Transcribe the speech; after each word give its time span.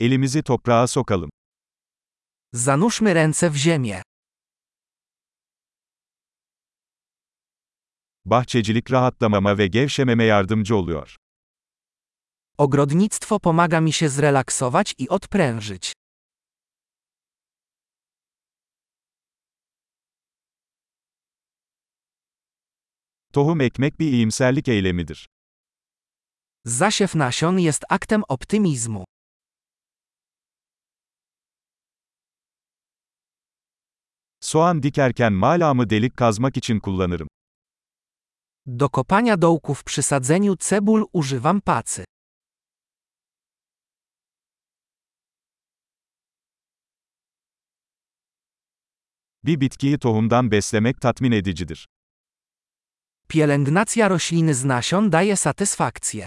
Elimizi 0.00 0.42
toprağa 0.42 0.86
sokalım. 0.86 1.30
Zanurzmy 2.52 3.14
ręce 3.14 3.50
w 3.50 3.56
ziemię. 3.56 4.02
Bahçecilik 8.24 8.90
rahatlamama 8.90 9.58
ve 9.58 9.66
gevşememe 9.66 10.24
yardımcı 10.24 10.76
oluyor. 10.76 11.16
Ogrodnictwo 12.58 13.38
pomaga 13.40 13.80
mi 13.80 13.92
się 13.92 14.08
zrelaksować 14.08 14.94
i 14.98 15.08
odprężyć. 15.08 15.92
Tohum 23.32 23.60
ekmek 23.60 23.98
bir 24.00 24.12
iyimserlik 24.12 24.68
eylemidir. 24.68 25.26
Zasiew 26.64 27.14
nasion 27.14 27.58
jest 27.58 27.84
aktem 27.88 28.22
optymizmu. 28.28 29.04
Soğan 34.48 34.82
dikerken 34.82 35.32
malamı 35.32 35.90
delik 35.90 36.16
kazmak 36.16 36.56
için 36.56 36.80
kullanırım. 36.80 37.28
Do 38.66 38.88
kopania 38.88 39.42
dołków 39.42 39.84
przy 39.84 40.02
sadzeniu 40.02 40.56
cebul 40.58 41.06
używam 41.12 41.60
pacy. 41.60 42.02
Bir 49.44 49.60
bitkiyi 49.60 49.98
tohumdan 49.98 50.50
beslemek 50.50 51.00
tatmin 51.00 51.32
edicidir. 51.32 51.88
Pielęgnacja 53.28 54.08
rośliny 54.08 54.54
z 54.54 54.64
nasion 54.64 55.12
daje 55.12 55.36
satysfakcję. 55.36 56.26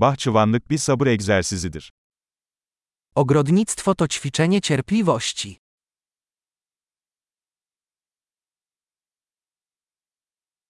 Bahçıvanlık 0.00 0.70
bir 0.70 0.78
sabır 0.78 1.06
egzersizidir. 1.06 1.92
Ogrodnictwo 3.14 3.94
to 3.94 4.06
ćwiczenie 4.08 4.60
cierpliwości. 4.60 5.56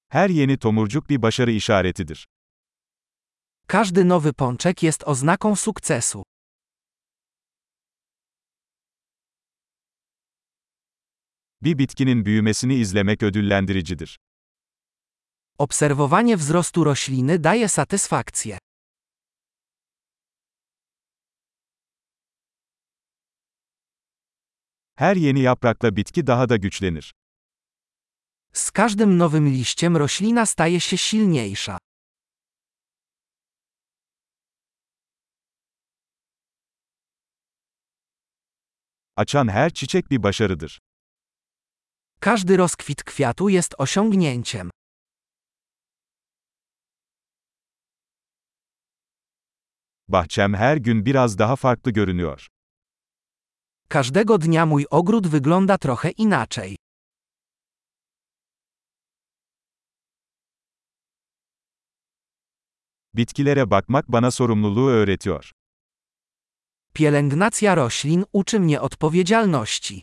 Her 0.08 0.28
yeni 0.30 0.58
tomurcuk 0.58 1.08
bir 1.10 1.22
başarı 1.22 1.50
işaretidir. 1.50 2.28
Każdy 3.68 4.08
nowy 4.08 4.32
pączek 4.32 4.82
jest 4.82 5.04
oznaką 5.08 5.56
sukcesu. 5.56 6.24
Bir 11.62 11.78
bitkinin 11.78 12.24
büyümesini 12.24 12.74
izlemek 12.74 13.22
ödüllendiricidir. 13.22 14.18
Obserwowanie 15.58 16.36
wzrostu 16.36 16.84
rośliny 16.84 17.44
daje 17.44 17.68
satysfakcję. 17.68 18.58
Her 24.98 25.16
yeni 25.16 25.40
yaprakla 25.40 25.96
bitki 25.96 26.26
daha 26.26 26.48
da 26.48 26.56
güçlenir. 26.56 27.14
Z 28.52 28.70
każdym 28.70 29.18
nowym 29.18 29.48
liściem 29.48 29.96
roślina 29.96 30.46
staje 30.46 30.80
się 30.80 30.96
silniejsza. 30.96 31.78
Açan 39.16 39.48
her 39.48 39.70
çiçek 39.70 40.10
bir 40.10 40.22
başarıdır. 40.22 40.78
Każdy 42.20 42.56
rozkwit 42.58 43.04
kwiatu 43.04 43.50
jest 43.50 43.74
osiągnięciem. 43.78 44.70
Bahçem 50.08 50.54
her 50.54 50.76
gün 50.76 51.06
biraz 51.06 51.38
daha 51.38 51.56
farklı 51.56 51.90
görünüyor. 51.90 52.48
Każdego 53.90 54.38
dnia 54.38 54.66
mój 54.66 54.86
ogród 54.90 55.26
wygląda 55.28 55.78
trochę 55.78 56.10
inaczej. 56.10 56.76
Bitkilere 63.14 63.66
bakmak 63.66 64.04
bana 64.08 64.30
sorumluluğu 64.30 64.90
öğretiyor. 64.90 65.50
Pielęgnacja 66.94 67.74
roślin 67.74 68.24
uczy 68.32 68.60
mnie 68.60 68.80
odpowiedzialności. 68.80 70.02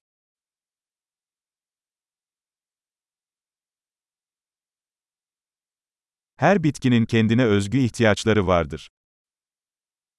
Her 6.37 6.63
bitkinin 6.63 7.05
kendine 7.05 7.45
özgü 7.45 7.77
ihtiyaçları 7.77 8.47
vardır. 8.47 8.89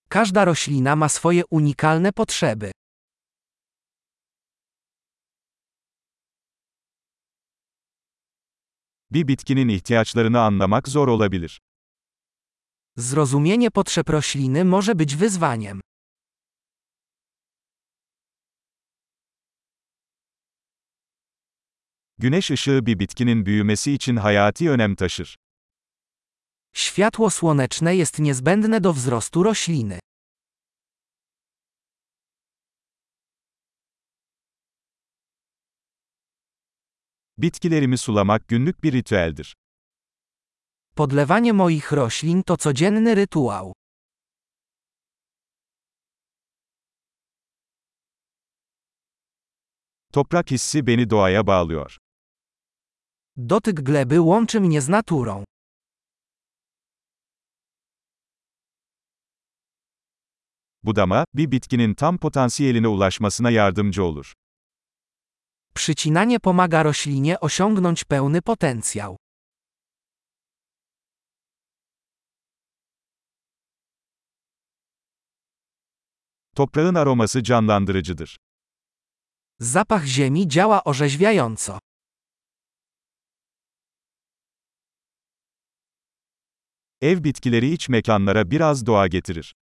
Każda 0.09 0.47
roślina 0.47 0.97
ma 0.97 1.09
swoje 1.09 1.45
unikalne 1.51 2.13
potrzeby. 2.13 2.73
Bir 9.17 9.29
bitkinin 9.29 9.69
ihtiyaçlarını 9.69 10.41
anlamak 10.41 10.89
zor 10.89 11.09
olabilir. 11.09 11.61
Zrozumienie 12.97 13.71
potrzeb 13.71 14.09
rośliny 14.11 14.65
może 14.65 14.99
być 14.99 15.17
wyzwaniem. 15.17 15.81
Güneş 22.19 22.51
ışığı 22.51 22.87
bir 22.87 22.99
bitkinin 22.99 23.47
büyümesi 23.47 23.93
için 23.93 24.17
hayati 24.17 24.71
önem 24.71 24.95
taşır. 24.95 25.37
Światło 26.75 27.31
słoneczne 27.31 27.97
jest 27.97 28.19
niezbędne 28.19 28.85
do 28.85 28.93
wzrostu 28.93 29.45
rośliny. 29.45 29.99
Bitkilerimi 37.39 37.99
sulamak 37.99 38.49
günlük 38.49 38.83
bir 38.85 38.93
ritüeldir. 38.93 39.57
Podlewanie 40.97 41.53
moich 41.53 41.93
roślin 41.93 42.43
to 42.43 42.57
codzienny 42.57 43.17
rytuał. 43.17 43.73
Toprak 50.13 50.51
hissi 50.51 50.87
beni 50.87 51.11
doğaya 51.11 51.47
bağlıyor. 51.47 51.99
Dotyk 53.37 53.81
gleby 53.81 54.21
łączy 54.21 54.61
mnie 54.61 54.81
z 54.81 54.89
naturą. 54.89 55.45
Budama, 60.83 61.25
bir 61.35 61.51
bitkinin 61.51 61.95
tam 61.95 62.19
potansiyeline 62.19 62.89
ulaşmasına 62.89 63.51
yardımcı 63.51 64.05
olur. 64.05 64.35
Przycinanie 65.77 66.41
pomaga 66.41 66.83
roślinie 66.83 67.41
osiągnąć 67.41 68.05
pełny 68.05 68.43
potencjał. 68.43 69.17
Toprağın 76.55 76.95
aroması 76.95 77.43
canlandırıcıdır. 77.43 78.37
Zapach 79.61 80.05
ziemi 80.05 80.49
działa 80.49 80.85
orzeźwiająco. 80.85 81.79
Ev 87.01 87.25
bitkileri 87.25 87.73
iç 87.73 87.89
mekanlara 87.89 88.51
biraz 88.51 88.87
doğa 88.87 89.07
getirir. 89.07 89.55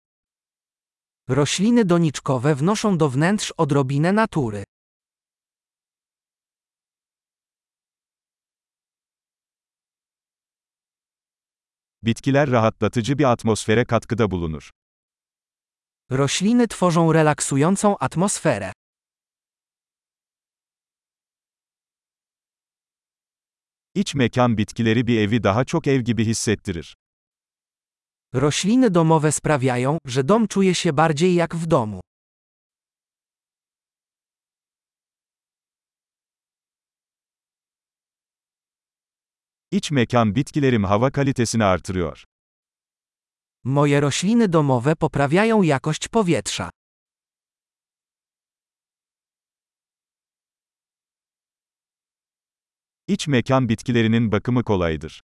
Rośliny 1.28 1.84
doniczkowe 1.88 2.54
wnoszą 2.54 2.98
do 2.98 3.08
wnętrz 3.08 3.52
odrobinę 3.56 4.12
natury. 4.12 4.64
Bitkiler 12.06 12.50
rahatlatıcı 12.50 13.18
bir 13.18 13.24
atmosfere 13.24 13.84
katkıda 13.84 14.30
bulunur. 14.30 14.70
Rośliny 16.10 16.66
tworzą 16.68 17.14
relaksującą 17.14 17.96
atmosferę. 18.00 18.72
İç 23.94 24.14
mekan 24.14 24.58
bitkileri 24.58 25.06
bir 25.06 25.18
evi 25.18 25.42
daha 25.42 25.64
çok 25.64 25.86
ev 25.86 26.00
gibi 26.00 26.24
hissettirir. 26.24 26.94
Rośliny 28.34 28.90
domowe 28.94 29.32
sprawiają, 29.32 29.98
że 30.06 30.22
dom 30.28 30.48
czuje 30.48 30.74
się 30.74 30.92
bardziej 30.92 31.34
jak 31.34 31.56
w 31.56 31.66
domu. 31.66 32.00
İç 39.74 39.90
mekan 39.90 40.34
bitkilerim 40.34 40.84
hava 40.84 41.10
kalitesini 41.10 41.64
artırıyor. 41.64 42.24
Moje 43.64 44.02
rośliny 44.02 44.52
domowe 44.52 44.94
poprawiają 44.94 45.64
jakość 45.64 46.08
powietrza. 46.08 46.70
İç 53.08 53.28
mekan 53.28 53.68
bitkilerinin 53.68 54.32
bakımı 54.32 54.64
kolaydır. 54.64 55.22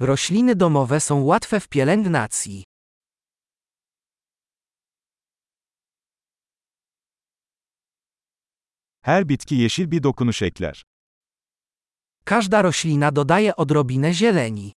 Rośliny 0.00 0.60
domowe 0.60 1.00
są 1.00 1.14
łatwe 1.24 1.60
w 1.60 1.68
pielęgnacji. 1.68 2.64
Her 9.02 9.28
bitki 9.28 9.54
yeşil 9.54 9.90
bir 9.90 10.02
dokunuş 10.02 10.42
ekler. 10.42 10.84
Każda 12.26 12.62
roślina 12.62 13.12
dodaje 13.12 13.56
odrobinę 13.56 14.14
zieleni. 14.14 14.72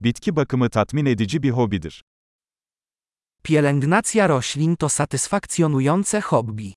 Bitki 0.00 0.36
bakımı 0.36 0.70
tatmin 0.70 1.06
edici 1.06 1.42
bir 1.42 1.50
hobidir. 1.50 2.04
Pielęgnacja 3.42 4.28
roślin 4.28 4.76
to 4.76 4.88
satysfakcjonujące 4.88 6.20
hobby. 6.20 6.70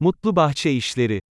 Mutlu 0.00 0.36
bahçe 0.36 0.72
işleri 0.72 1.22